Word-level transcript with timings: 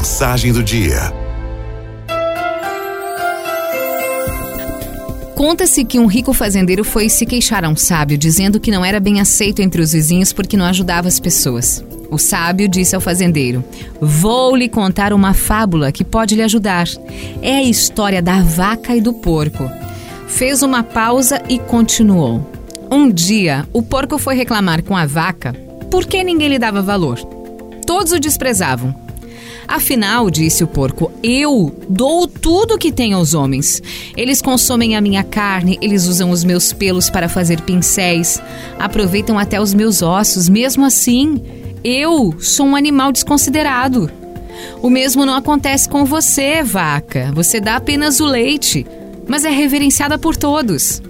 Mensagem 0.00 0.50
do 0.50 0.62
dia. 0.62 1.12
Conta-se 5.34 5.84
que 5.84 5.98
um 5.98 6.06
rico 6.06 6.32
fazendeiro 6.32 6.82
foi 6.84 7.10
se 7.10 7.26
queixar 7.26 7.66
a 7.66 7.68
um 7.68 7.76
sábio, 7.76 8.16
dizendo 8.16 8.58
que 8.58 8.70
não 8.70 8.82
era 8.82 8.98
bem 8.98 9.20
aceito 9.20 9.60
entre 9.60 9.82
os 9.82 9.92
vizinhos 9.92 10.32
porque 10.32 10.56
não 10.56 10.64
ajudava 10.64 11.06
as 11.06 11.20
pessoas. 11.20 11.84
O 12.10 12.16
sábio 12.16 12.66
disse 12.66 12.94
ao 12.94 13.00
fazendeiro: 13.02 13.62
Vou 14.00 14.56
lhe 14.56 14.70
contar 14.70 15.12
uma 15.12 15.34
fábula 15.34 15.92
que 15.92 16.02
pode 16.02 16.34
lhe 16.34 16.42
ajudar. 16.44 16.86
É 17.42 17.56
a 17.56 17.62
história 17.62 18.22
da 18.22 18.40
vaca 18.40 18.96
e 18.96 19.02
do 19.02 19.12
porco. 19.12 19.70
Fez 20.26 20.62
uma 20.62 20.82
pausa 20.82 21.42
e 21.46 21.58
continuou. 21.58 22.50
Um 22.90 23.10
dia, 23.10 23.68
o 23.70 23.82
porco 23.82 24.16
foi 24.16 24.34
reclamar 24.34 24.82
com 24.82 24.96
a 24.96 25.04
vaca 25.04 25.54
porque 25.90 26.24
ninguém 26.24 26.48
lhe 26.48 26.58
dava 26.58 26.80
valor. 26.80 27.18
Todos 27.86 28.12
o 28.12 28.18
desprezavam. 28.18 29.09
Afinal, 29.66 30.30
disse 30.30 30.64
o 30.64 30.66
porco, 30.66 31.12
eu 31.22 31.74
dou 31.88 32.26
tudo 32.26 32.78
que 32.78 32.92
tenho 32.92 33.16
aos 33.16 33.34
homens. 33.34 33.82
Eles 34.16 34.42
consomem 34.42 34.96
a 34.96 35.00
minha 35.00 35.22
carne, 35.22 35.78
eles 35.80 36.06
usam 36.06 36.30
os 36.30 36.42
meus 36.44 36.72
pelos 36.72 37.08
para 37.08 37.28
fazer 37.28 37.60
pincéis, 37.60 38.42
aproveitam 38.78 39.38
até 39.38 39.60
os 39.60 39.72
meus 39.72 40.02
ossos. 40.02 40.48
Mesmo 40.48 40.84
assim, 40.84 41.42
eu 41.84 42.34
sou 42.38 42.66
um 42.66 42.76
animal 42.76 43.12
desconsiderado. 43.12 44.10
O 44.82 44.90
mesmo 44.90 45.24
não 45.24 45.34
acontece 45.34 45.88
com 45.88 46.04
você, 46.04 46.62
vaca. 46.62 47.30
Você 47.34 47.60
dá 47.60 47.76
apenas 47.76 48.20
o 48.20 48.26
leite, 48.26 48.86
mas 49.26 49.44
é 49.44 49.50
reverenciada 49.50 50.18
por 50.18 50.36
todos. 50.36 51.02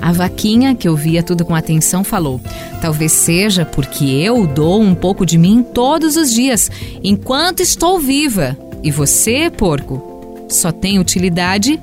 A 0.00 0.12
vaquinha, 0.12 0.74
que 0.74 0.88
ouvia 0.88 1.22
tudo 1.22 1.44
com 1.44 1.54
atenção, 1.54 2.02
falou: 2.02 2.40
Talvez 2.80 3.12
seja 3.12 3.66
porque 3.66 4.04
eu 4.04 4.46
dou 4.46 4.80
um 4.80 4.94
pouco 4.94 5.26
de 5.26 5.36
mim 5.36 5.62
todos 5.62 6.16
os 6.16 6.32
dias, 6.32 6.70
enquanto 7.02 7.60
estou 7.60 8.00
viva. 8.00 8.56
E 8.82 8.90
você, 8.90 9.50
porco, 9.50 10.46
só 10.48 10.72
tem 10.72 10.98
utilidade 10.98 11.78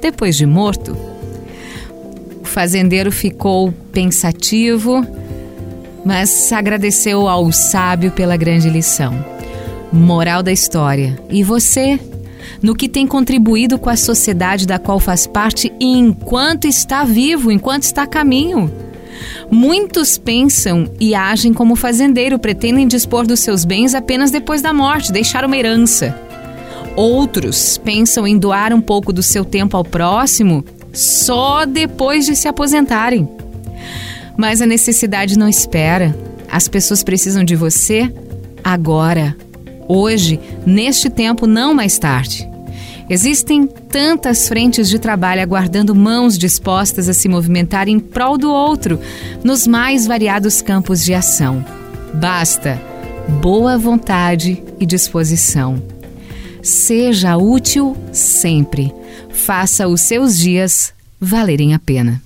depois 0.00 0.36
de 0.36 0.46
morto. 0.46 0.96
O 2.40 2.44
fazendeiro 2.44 3.10
ficou 3.10 3.72
pensativo, 3.92 5.04
mas 6.04 6.52
agradeceu 6.52 7.28
ao 7.28 7.50
sábio 7.50 8.12
pela 8.12 8.36
grande 8.36 8.70
lição. 8.70 9.12
Moral 9.92 10.44
da 10.44 10.52
história: 10.52 11.18
e 11.28 11.42
você? 11.42 11.98
No 12.62 12.74
que 12.74 12.88
tem 12.88 13.06
contribuído 13.06 13.78
com 13.78 13.90
a 13.90 13.96
sociedade 13.96 14.66
da 14.66 14.78
qual 14.78 14.98
faz 14.98 15.26
parte 15.26 15.72
enquanto 15.80 16.66
está 16.66 17.04
vivo, 17.04 17.50
enquanto 17.50 17.84
está 17.84 18.02
a 18.02 18.06
caminho. 18.06 18.70
Muitos 19.50 20.18
pensam 20.18 20.90
e 21.00 21.14
agem 21.14 21.52
como 21.52 21.76
fazendeiro, 21.76 22.38
pretendem 22.38 22.86
dispor 22.86 23.26
dos 23.26 23.40
seus 23.40 23.64
bens 23.64 23.94
apenas 23.94 24.30
depois 24.30 24.62
da 24.62 24.72
morte, 24.72 25.12
deixar 25.12 25.44
uma 25.44 25.56
herança. 25.56 26.16
Outros 26.94 27.78
pensam 27.78 28.26
em 28.26 28.38
doar 28.38 28.72
um 28.72 28.80
pouco 28.80 29.12
do 29.12 29.22
seu 29.22 29.44
tempo 29.44 29.76
ao 29.76 29.84
próximo 29.84 30.64
só 30.92 31.64
depois 31.64 32.26
de 32.26 32.34
se 32.34 32.48
aposentarem. 32.48 33.28
Mas 34.36 34.60
a 34.60 34.66
necessidade 34.66 35.38
não 35.38 35.48
espera. 35.48 36.16
As 36.50 36.68
pessoas 36.68 37.02
precisam 37.02 37.44
de 37.44 37.54
você 37.54 38.12
agora 38.64 39.36
hoje, 39.88 40.38
neste 40.66 41.08
tempo, 41.08 41.46
não 41.46 41.74
mais 41.74 41.98
tarde. 41.98 42.48
Existem 43.10 43.66
tantas 43.66 44.48
frentes 44.48 44.88
de 44.88 44.98
trabalho 44.98 45.40
aguardando 45.40 45.94
mãos 45.94 46.36
dispostas 46.36 47.08
a 47.08 47.14
se 47.14 47.26
movimentar 47.28 47.88
em 47.88 47.98
prol 47.98 48.36
do 48.36 48.50
outro, 48.50 49.00
nos 49.42 49.66
mais 49.66 50.06
variados 50.06 50.60
campos 50.60 51.02
de 51.02 51.14
ação. 51.14 51.64
Basta 52.12 52.80
boa 53.40 53.78
vontade 53.78 54.62
e 54.78 54.84
disposição. 54.84 55.82
Seja 56.62 57.36
útil 57.36 57.96
sempre. 58.12 58.92
Faça 59.30 59.88
os 59.88 60.02
seus 60.02 60.36
dias 60.36 60.92
valerem 61.18 61.72
a 61.72 61.78
pena. 61.78 62.22